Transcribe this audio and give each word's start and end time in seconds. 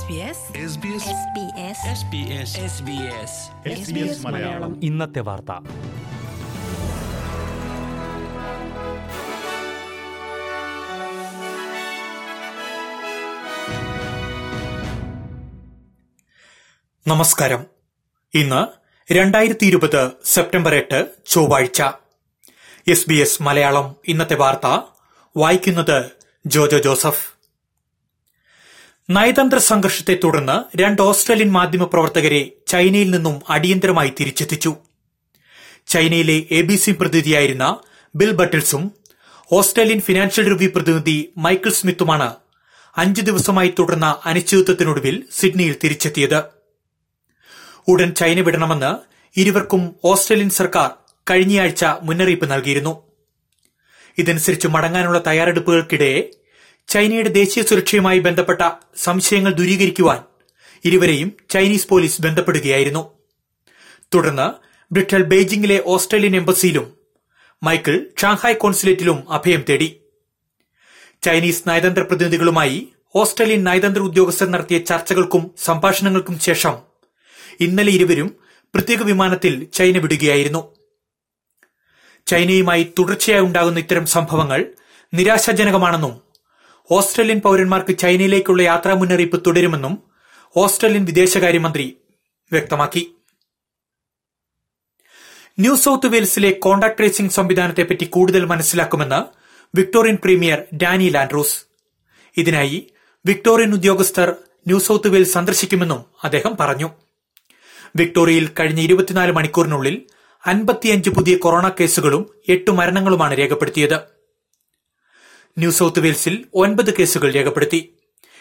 SBS 0.00 0.08
SBS 0.08 0.20
Malayalam. 4.20 4.84
ഇന്നത്തെ 4.84 5.20
വാർത്ത. 5.20 5.64
നമസ്കാരം. 17.06 17.66
ഇന്ന് 18.34 18.66
രണ്ടായിരത്തി 19.12 19.66
ഇരുപത് 19.66 20.10
സെപ്റ്റംബർ 20.24 20.74
എട്ട് 20.74 21.06
ചൊവ്വാഴ്ച. 21.26 21.82
എസ് 22.88 23.08
ബി 23.08 23.14
എസ് 23.14 23.42
മലയാളം 23.42 23.96
ഇന്നത്തെ 24.08 24.34
വാർത്ത 24.34 24.80
വായിക്കുന്നത് 25.36 26.10
ജോജോ 26.46 26.78
ജോസഫ്. 26.78 27.29
നയതന്ത്ര 29.14 29.58
സംഘർഷത്തെ 29.58 30.14
തുടർന്ന് 30.24 30.56
രണ്ട് 30.80 31.00
ഓസ്ട്രേലിയൻ 31.02 31.50
മാധ്യമപ്രവർത്തകരെ 31.52 32.40
ചൈനയിൽ 32.66 33.08
നിന്നും 33.10 33.36
അടിയന്തരമായി 33.48 34.10
തിരിച്ചെത്തിച്ചു. 34.20 34.72
ചൈനയിലെ 35.86 36.36
എ 36.50 36.60
ബി 36.68 36.76
സി 36.76 36.90
പ്രതിനിധിയായിരുന്ന 36.90 37.66
ബിൽ 38.14 38.30
ബട്ടിൽസും 38.30 38.82
ഓസ്ട്രേലിയൻ 39.52 40.00
ഫിനാൻഷ്യൽ 40.00 40.46
റിവ്യൂ 40.52 40.70
പ്രതിനിധി 40.76 41.16
മൈക്കിൾ 41.36 41.72
സ്മിത്തുമാണ് 41.72 42.28
അഞ്ച് 42.96 43.20
ദിവസമായി 43.20 43.74
തുടർന്ന 43.78 44.06
അനിശ്ചിതത്വത്തിനൊടുവിൽ 44.24 45.16
സിഡ്നിയിൽ 45.32 45.76
തിരിച്ചെത്തിയത്. 45.84 46.40
ഉടൻ 47.88 48.12
ചൈന 48.14 48.40
വിടണമെന്ന് 48.40 48.92
ഇരുവർക്കും 49.36 49.82
ഓസ്ട്രേലിയൻ 50.04 50.50
സർക്കാർ 50.50 50.90
കഴിഞ്ഞയാഴ്ച 51.30 51.84
മുന്നറിയിപ്പ് 52.02 52.46
നൽകിയിരുന്നു. 52.50 52.94
ഇതനുസരിച്ച് 54.18 54.68
മടങ്ങാനുള്ള 54.68 55.18
തയ്യാറെടുപ്പുകൾക്കിടെ 55.26 56.12
ചൈനയുടെ 56.90 57.28
ദേശീയ 57.28 57.62
സുരക്ഷയുമായി 57.62 58.18
ബന്ധപ്പെട്ട 58.18 58.62
സംശയങ്ങൾ 58.96 59.52
ദൂരീകരിക്കുവാൻ 59.52 60.18
ഇരുവരെയും 60.84 61.32
ചൈനീസ് 61.50 61.88
പോലീസ് 61.88 62.22
ബന്ധപ്പെടുകയായിരുന്നു. 62.22 63.02
തുടർന്ന് 64.14 64.46
ബ്രിട്ടൻ 64.92 65.22
ബെയ്ജിംഗിലെ 65.22 65.82
ഓസ്ട്രേലിയൻ 65.86 66.36
എംബസിയിലും 66.36 66.86
മൈക്കിൾ 67.62 68.06
ഷാങ്ഹായ് 68.20 68.54
കോൺസുലേറ്റിലും 68.54 69.32
അഭയം 69.32 69.64
തേടി. 69.68 69.88
ചൈനീസ് 71.22 71.62
നയതന്ത്ര 71.68 72.02
പ്രതിനിധികളുമായി 72.02 72.88
ഓസ്ട്രേലിയൻ 73.14 73.64
നയതന്ത്ര 73.64 74.00
ഉദ്യോഗസ്ഥർ 74.00 74.48
നടത്തിയ 74.50 74.78
ചർച്ചകൾക്കും 74.78 75.50
സംഭാഷണങ്ങൾക്കും 75.58 76.38
ശേഷം 76.38 76.74
ഇന്നലെ 77.60 77.92
ഇരുവരും 77.92 78.28
പ്രത്യേക 78.74 79.02
വിമാനത്തിൽ 79.02 79.64
ചൈന 79.74 79.98
വിടുകയായിരുന്നു. 79.98 80.62
ചൈനയുമായി 82.26 82.92
തുടർച്ചയായി 82.98 83.42
ഉണ്ടാകുന്ന 83.42 83.78
ഇത്തരം 83.78 84.06
സംഭവങ്ങൾ 84.06 84.60
നിരാശാജനകമാണെന്നും 85.14 86.29
ഓസ്ട്രേലിയൻ 86.90 87.40
പൌരന്മാർക്ക് 87.40 87.98
ചൈനയിലേക്കുള്ള 87.98 88.62
യാത്രാ 88.62 88.94
മുന്നറിയിപ്പ് 88.94 89.42
തുടരുമെന്നും 89.46 90.02
ഓസ്ട്രേലിയൻ 90.56 91.04
വിദേശകാര്യമന്ത്രി 91.04 91.96
വ്യക്തമാക്കി. 92.52 93.14
ന്യൂ 95.58 95.76
സൌത്ത് 95.76 96.06
വെയിൽസിലെ 96.06 96.50
കോണ്ടാക്ട് 96.50 96.98
ട്രേസിംഗ് 96.98 97.30
സംവിധാനത്തെപ്പറ്റി 97.30 98.04
കൂടുതൽ 98.04 98.44
മനസ്സിലാക്കുമെന്ന് 98.44 99.20
വിക്ടോറിയൻ 99.76 100.18
പ്രീമിയർ 100.24 100.62
ഡാനി 100.76 101.08
ലാൻഡ്രൂസ്. 101.08 101.64
ഇതിനായി 102.36 102.90
വിക്ടോറിയൻ 103.26 103.72
ഉദ്യോഗസ്ഥർ 103.72 104.30
ന്യൂ 104.66 104.78
സൌത്ത് 104.78 105.08
വെയിൽസ് 105.08 105.32
സന്ദർശിക്കുമെന്നും 105.32 106.04
അദ്ദേഹം 106.24 106.56
പറഞ്ഞു. 106.60 106.90
വിക്ടോറിയയിൽ 107.96 108.48
കഴിഞ്ഞ 108.60 108.80
ഇരുപത്തിനാല് 108.80 109.32
മണിക്കൂറിനുള്ളിൽ 109.32 110.02
അൻപത്തിയഞ്ച് 110.46 111.10
പുതിയ 111.10 111.36
കൊറോണ 111.36 111.68
കേസുകളും 111.68 112.30
എട്ട് 112.48 112.70
മരണങ്ങളുമാണ് 112.70 113.38
രേഖപ്പെടുത്തിയത്. 113.38 114.19
ന്യൂ 115.58 115.70
സൌത്ത് 115.70 116.00
വെയിൽസിൽ 116.00 116.44
ഒൻപത് 116.54 116.96
കേസുകൾ 116.96 117.32
രേഖപ്പെടുത്തി. 117.32 117.94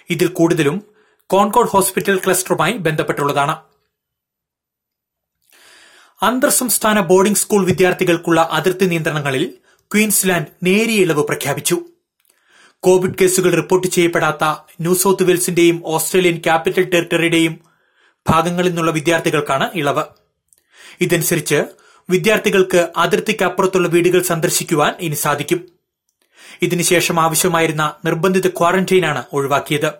ഇതിൽ 0.10 0.28
കൂടുതലും 0.28 0.84
കോൺകോഡ് 1.28 1.70
ഹോസ്പിറ്റൽ 1.70 2.22
ക്ലസ്റ്ററുമായി 2.26 2.74
ബന്ധപ്പെട്ടുള്ളതാണ്. 2.74 3.58
അന്തർ 6.22 6.50
സംസ്ഥാന 6.50 7.00
ബോർഡിംഗ് 7.00 7.38
സ്കൂൾ 7.38 7.66
വിദ്യാർത്ഥികൾക്കുള്ള 7.66 8.50
അതിർത്തി 8.52 8.86
നിയന്ത്രണങ്ങളിൽ 8.86 9.54
ക്വീൻസ്ലാൻഡ് 9.94 10.46
നേരിയ 10.64 10.96
ഇളവ് 10.96 11.24
പ്രഖ്യാപിച്ചു. 11.24 11.82
കോവിഡ് 12.80 13.16
കേസുകൾ 13.22 13.54
റിപ്പോർട്ട് 13.54 13.88
ചെയ്യപ്പെടാത്ത 13.88 14.44
ന്യൂ 14.82 14.96
സൌത്ത് 14.96 15.24
വെയിൽസിന്റെയും 15.24 15.82
ഓസ്ട്രേലിയൻ 15.86 16.38
ക്യാപിറ്റൽ 16.38 16.90
ടെറിട്ടറിയുടെയും 16.90 17.60
ഭാഗങ്ങളിൽ 18.30 18.68
നിന്നുള്ള 18.68 18.92
വിദ്യാർത്ഥികൾക്കാണ് 18.92 19.70
ഇളവ്. 19.76 20.04
ഇതനുസരിച്ച് 21.02 21.64
വിദ്യാർത്ഥികൾക്ക് 22.10 22.90
അതിർത്തിക്കപ്പുറത്തുള്ള 22.98 23.88
വീടുകൾ 23.88 24.22
സന്ദർശിക്കുവാൻ 24.22 24.94
ഇനി 25.00 25.16
സാധിക്കും. 25.16 25.79
ഇതിനുശേഷം 26.62 27.20
ആവശ്യമായിരുന്ന 27.20 27.96
നിർബന്ധിത 28.06 28.48
ക്വാറന്റൈനാണ് 28.48 29.24
ഒഴിവാക്കിയത്. 29.34 29.94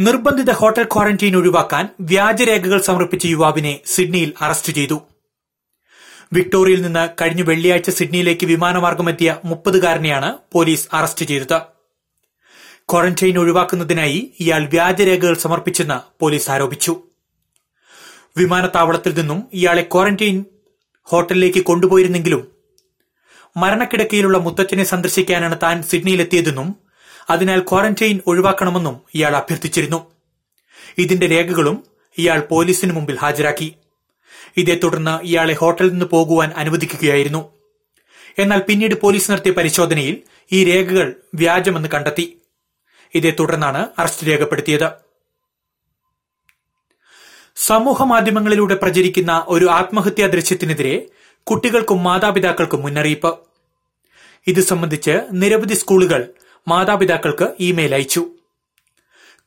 നിർബന്ധിത 0.00 0.50
ഹോട്ടൽ 0.50 0.82
ക്വാറന്റൈൻ 0.82 1.36
ഒഴിവാക്കാൻ 1.36 1.88
വ്യാജരേഖകൾ 2.00 2.80
സമർപ്പിച്ച 2.80 3.26
യുവാവിനെ 3.26 3.80
സിഡ്നിയിൽ 3.86 4.32
അറസ്റ്റ് 4.40 4.72
ചെയ്തു. 4.72 5.02
വിക്ടോറിയയിൽ 6.32 6.82
നിന്ന് 6.82 7.08
കഴിഞ്ഞ 7.20 7.42
വെള്ളിയാഴ്ച 7.42 7.90
സിഡ്നിയിലേക്ക് 7.90 8.46
വിമാനമാർഗമെത്തിയ 8.46 9.36
മുപ്പതുകാരനെയാണ് 9.44 10.38
പോലീസ് 10.52 10.88
അറസ്റ്റ് 10.92 11.24
ചെയ്തത്. 11.24 11.60
ക്വാറന്റൈൻ 12.88 13.38
ഒഴിവാക്കുന്നതിനായി 13.38 14.32
ഇയാൾ 14.40 14.66
വ്യാജരേഖകൾ 14.66 15.34
സമർപ്പിച്ചെന്ന് 15.34 16.18
പോലീസ് 16.20 16.50
ആരോപിച്ചു. 16.50 17.02
വിമാനത്താവളത്തിൽ 18.36 19.14
നിന്നും 19.18 19.48
ഇയാളെ 19.52 19.82
ക്വാറന്റൈൻ 19.82 20.44
ഹോട്ടലിലേക്ക് 21.02 21.58
കൊണ്ടുപോയിരുന്നെങ്കിലും 21.58 22.55
മരണക്കിടക്കയിലുള്ള 23.56 24.38
മുത്തച്ഛനെ 24.38 24.84
സന്ദർശിക്കാനാണ് 24.84 25.58
താൻ 25.62 25.82
സിഡ്നിയിലെത്തിയതെന്നും 25.82 26.76
അതിനാൽ 27.30 27.60
ക്വാറന്റൈൻ 27.60 28.20
ഒഴിവാക്കണമെന്നും 28.26 29.00
ഇയാൾ 29.14 29.36
അഭ്യർത്ഥിച്ചിരുന്നു. 29.36 30.06
ഇതിന്റെ 30.98 31.26
രേഖകളും 31.26 31.84
ഇയാൾ 32.18 32.40
പോലീസിന് 32.40 32.92
മുമ്പിൽ 32.92 33.16
ഹാജരാക്കി. 33.16 33.76
ഇതേ 34.56 34.74
തുടർന്ന് 34.74 35.24
ഇയാളെ 35.26 35.52
ഹോട്ടലിൽ 35.52 35.90
നിന്ന് 35.90 36.06
പോകുവാൻ 36.06 36.52
അനുവദിക്കുകയായിരുന്നു. 36.56 37.52
എന്നാൽ 38.38 38.58
പിന്നീട് 38.58 38.94
പോലീസ് 39.00 39.30
നടത്തിയ 39.30 39.52
പരിശോധനയിൽ 39.52 40.22
ഈ 40.52 40.64
രേഖകൾ 40.64 41.14
വ്യാജമെന്ന് 41.34 41.88
കണ്ടെത്തി. 41.88 42.38
ഇതേ 43.14 43.30
തുടർന്നാണ് 43.30 43.88
അറസ്റ്റ് 43.98 44.26
രേഖപ്പെടുത്തിയത്. 44.26 44.90
സമൂഹ 47.56 48.02
മാധ്യമങ്ങളിലൂടെ 48.02 48.74
പ്രചരിക്കുന്ന 48.74 49.44
ഒരു 49.48 49.64
ആത്മഹത്യാ 49.64 50.26
ദൃശ്യത്തിനെതിരെ 50.26 51.06
കുട്ടികൾക്കും 51.42 52.04
മാതാപിതാക്കൾക്കും 52.04 52.82
മുന്നറിയിപ്പ്. 52.82 53.45
ഇത് 54.46 54.60
സംബന്ധിച്ച് 54.60 55.14
നിരവധി 55.32 55.74
സ്കൂളുകൾ 55.74 56.20
മാതാപിതാക്കൾക്ക് 56.68 57.46
ഇമെയിൽ 57.60 57.94
അയച്ചു. 57.94 58.22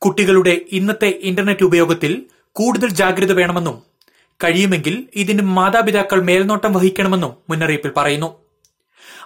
കുട്ടികളുടെ 0.02 0.60
ഇന്നത്തെ 0.72 1.08
ഇന്റർനെറ്റ് 1.30 1.64
ഉപയോഗത്തിൽ 1.64 2.26
കൂടുതൽ 2.56 2.88
ജാഗ്രത 2.88 3.32
വേണമെന്നും 3.32 3.76
കഴിയുമെങ്കിൽ 4.44 5.08
ഇതിന് 5.14 5.42
മാതാപിതാക്കൾ 5.42 6.22
മേൽനോട്ടം 6.22 6.72
വഹിക്കണമെന്നും 6.72 7.32
മുന്നറിയിപ്പിൽ 7.50 7.92
പറയുന്നു. 7.96 8.30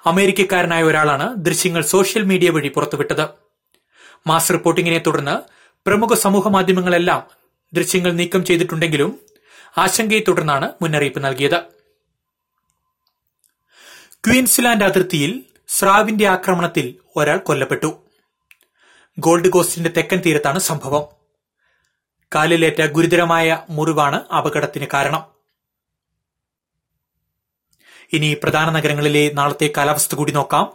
അമേരിക്കക്കാരനായ 0.06 0.82
ഒരാളാണ് 0.82 1.26
ദൃശ്യങ്ങൾ 1.36 1.82
സോഷ്യൽ 1.82 2.22
മീഡിയ 2.22 2.50
വഴി 2.50 2.68
പുറത്തുവിട്ടത്. 2.68 3.28
മാസ് 4.26 4.52
റിപ്പോർട്ടിങ്ങിനെ 4.52 4.98
തുടർന്ന് 4.98 5.36
പ്രമുഖ 5.86 6.14
സമൂഹ 6.14 6.48
മാധ്യമങ്ങളെല്ലാം 6.48 7.22
ദൃശ്യങ്ങൾ 7.74 8.12
നീക്കം 8.12 8.44
ചെയ്തിട്ടുണ്ടെങ്കിലും 8.44 9.20
ആശങ്കയെ 9.78 10.20
തുടർന്നാണ് 10.28 10.72
മുന്നറിയിപ്പ് 10.82 11.24
നൽകിയത്. 11.24 11.58
ക്വീൻസ്ലാൻഡ് 14.26 14.84
അതിർത്തിയിൽ 14.84 15.32
സ്രാവിന്റെ 15.78 16.26
ആക്രമണത്തിൽ 16.26 16.94
ഒരാൾ 17.16 17.36
കൊല്ലപ്പെട്ടു. 17.36 18.06
ഗോൾഡ് 19.18 19.48
കോസ്റ്റിന്റെ 19.48 19.90
തെക്കൻ 19.90 20.22
തീരത്താണ് 20.26 20.58
സംഭവം. 20.58 21.06
കാലിലേറ്റ 22.34 22.86
ഗുരുതരമായ 22.86 23.66
മുറിവാണ് 23.70 24.34
അപകടത്തിന് 24.34 24.86
കാരണം. 24.94 25.24
ഇനി 28.12 28.36
പ്രധാന 28.42 28.70
നഗരങ്ങളിലെ 28.70 29.30
നാളത്തെ 29.34 29.72
കാലാവസ്ഥ 29.76 30.14
കൂടി 30.14 30.32
നോക്കാം. 30.32 30.72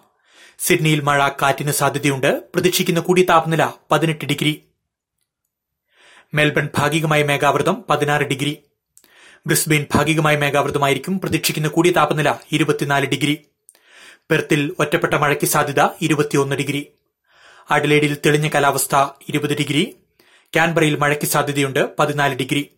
സിഡ്നിയിൽ 0.59 0.99
മഴ 0.99 1.27
കാറ്റിന് 1.27 1.71
സാധ്യതയുണ്ട്. 1.71 2.43
പ്രതീക്ഷിക്കുന്ന 2.53 2.99
കൂടിയ 2.99 3.23
താപനില 3.23 3.71
പതിനെട്ട് 3.91 4.25
ഡിഗ്രി. 4.25 4.69
മെൽബൺ 6.34 6.69
ഭാഗികമായ 6.78 7.23
മേഘാവൃതം 7.23 7.85
പതിനാറ് 7.90 8.22
ഡിഗ്രി. 8.22 8.63
ബ്രിസ്ബെയിൻ 9.47 9.85
ഭാഗികമായ 9.95 10.35
മേഘാവൃതമായിരിക്കും. 10.37 11.19
പ്രതീക്ഷിക്കുന്ന 11.19 11.67
കൂടിയ 11.67 11.91
താപനില 11.91 12.35
ഇരുപത്തിനാല് 12.52 13.05
ഡിഗ്രി. 13.05 13.48
പെർത്തിൽ 14.31 14.76
ഒറ്റപ്പെട്ട 14.79 15.14
മഴയ്ക്ക് 15.14 15.46
സാധ്യത 15.46 15.87
ഇരുപത്തിയൊന്ന് 16.02 16.55
ഡിഗ്രി. 16.55 16.91
അഡലേഡിൽ 17.72 18.17
തെളിഞ്ഞ 18.26 18.49
കാലാവസ്ഥ 18.53 18.96
ഇരുപത് 19.29 19.58
ഡിഗ്രി. 19.58 19.96
കാൻബറയിൽ 20.55 20.96
മഴയ്ക്ക് 20.96 21.26
സാധ്യതയുണ്ട് 21.26 21.97
പതിനാല് 21.99 22.35
ഡിഗ്രി. 22.35 22.70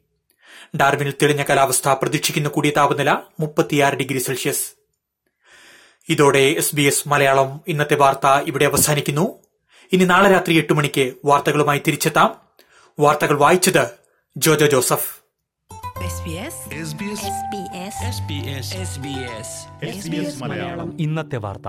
ഡാർവിനിൽ 0.75 1.13
തെളിഞ്ഞ 1.21 1.43
കാലാവസ്ഥ 1.43 1.89
പ്രതീക്ഷിക്കുന്ന 1.89 2.49
കൂടിയ 2.49 2.71
താപനില 2.77 3.17
മുപ്പത്തിയാറ് 3.39 3.93
ഡിഗ്രി 3.93 4.19
സെൽഷ്യസ്. 4.19 4.71
ഇതോടെ 6.09 6.39
എസ് 6.39 6.75
ബി 6.75 6.81
എസ് 6.81 7.07
മലയാളം 7.07 7.61
ഇന്നത്തെ 7.67 7.95
വാർത്ത 7.95 8.27
ഇവിടെ 8.47 8.65
അവസാനിക്കുന്നു. 8.65 9.39
ഇനി 9.91 10.03
നാളെ 10.03 10.31
രാത്രി 10.31 10.55
എട്ട് 10.57 10.73
മണിക്ക് 10.73 11.13
വാർത്തകളുമായി 11.25 11.81
തിരിച്ചെത്താം. 11.87 12.35
വാർത്തകൾ 12.99 13.37
വായിച്ചത് 13.37 13.89
ജോജോ 14.37 14.65
ജോസഫ്. 14.65 15.20
ഇന്നത്തെ 20.99 21.37
വാർത്ത. 21.37 21.67